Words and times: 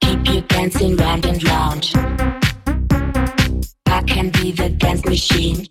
Keep 0.00 0.28
you 0.28 0.40
dancing 0.48 0.96
round 0.96 1.24
and 1.24 1.42
round. 1.44 1.92
I 3.86 4.02
can 4.02 4.30
be 4.30 4.50
the 4.50 4.70
dance 4.70 5.04
machine. 5.04 5.68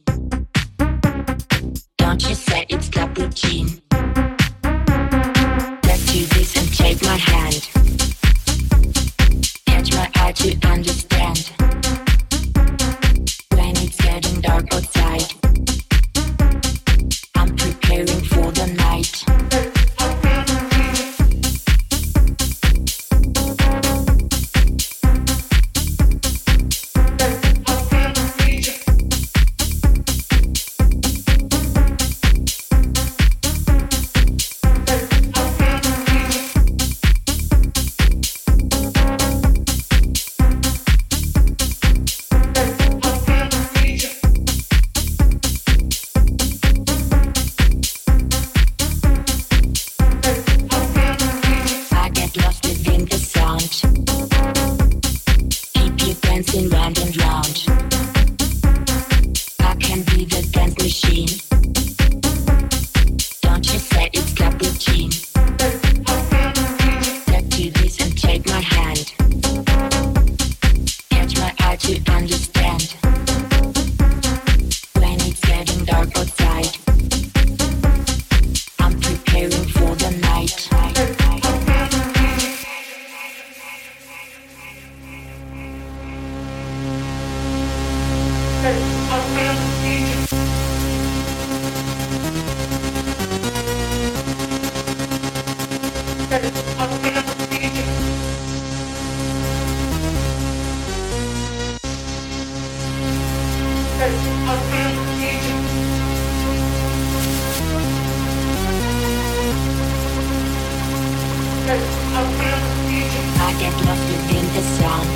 get 113.65 113.86
lost 113.86 114.06
within 114.12 114.45
the 114.56 114.63
sound. 114.78 115.15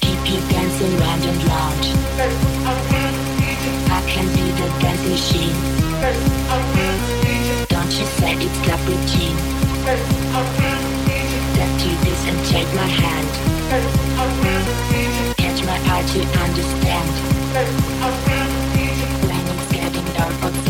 Keep 0.00 0.22
you 0.32 0.40
dancing 0.48 0.94
round 1.02 1.24
and 1.30 1.40
round. 1.52 1.82
I 3.96 4.00
can 4.12 4.26
be 4.36 4.46
the 4.60 4.68
dance 4.80 5.04
machine. 5.12 5.56
Don't 7.68 7.92
you 7.98 8.06
say 8.18 8.32
it's 8.46 8.58
club 8.64 8.80
routine. 8.88 9.38
Step 11.52 11.70
to 11.82 11.90
this 12.04 12.20
and 12.30 12.38
take 12.52 12.70
my 12.80 12.88
hand. 13.02 13.30
Catch 15.36 15.60
my 15.68 15.78
eye 15.92 16.06
to 16.12 16.20
understand. 16.44 17.10
When 19.26 19.44
it's 19.52 19.66
getting 19.72 20.08
dark 20.16 20.67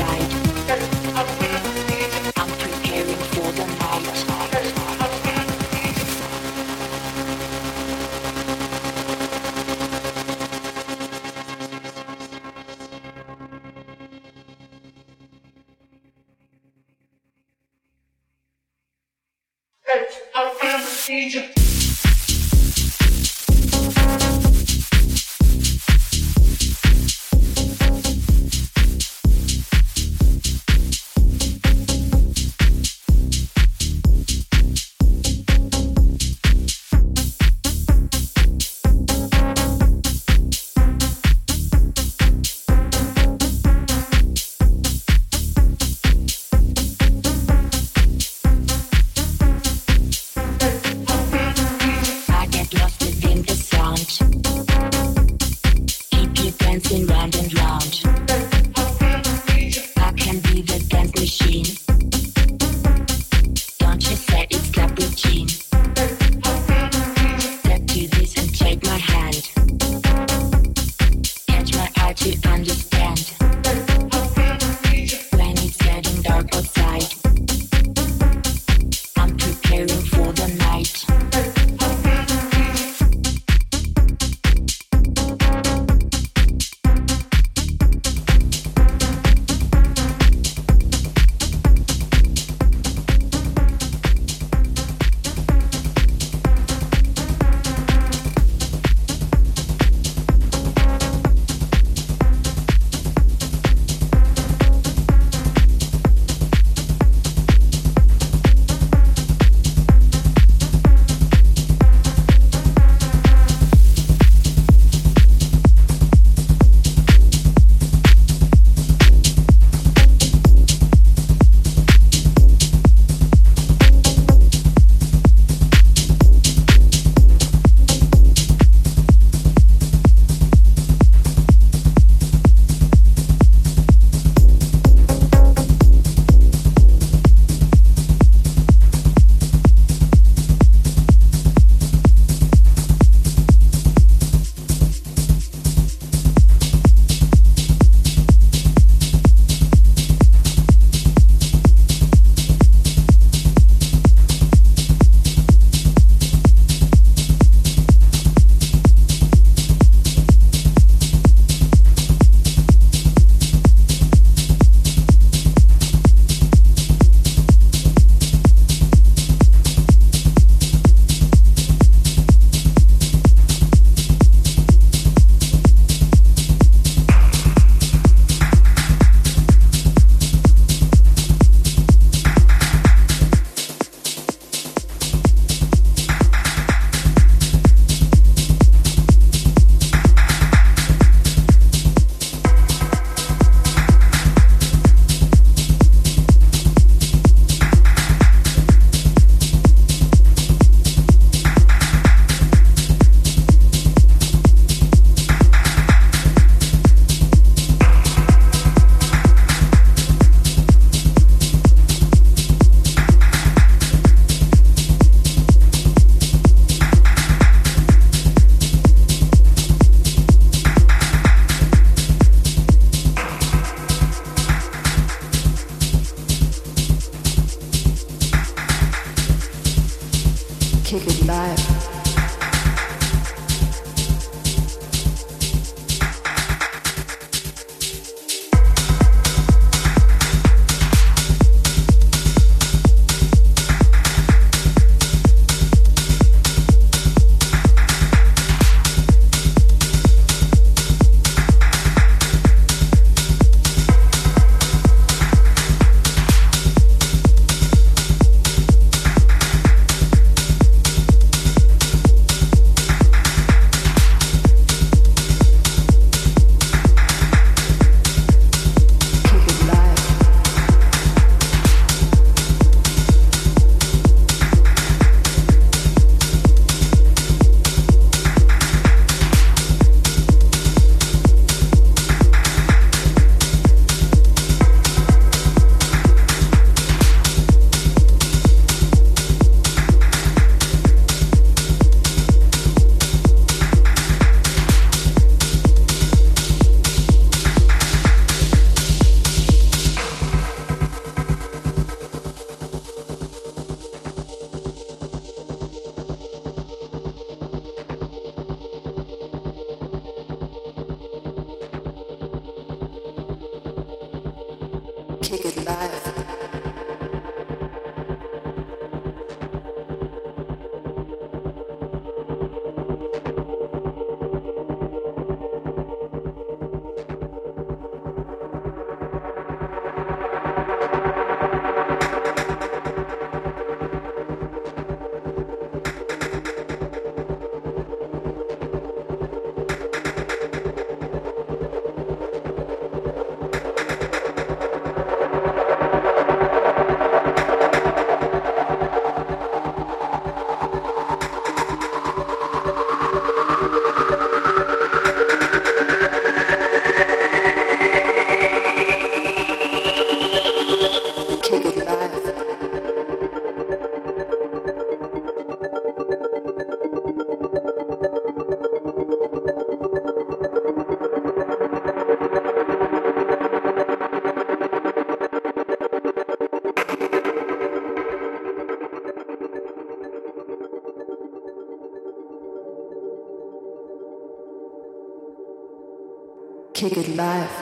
Kick 386.79 386.97
it 386.97 387.09
live. 387.17 387.58